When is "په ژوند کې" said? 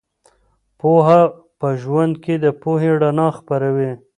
1.59-2.33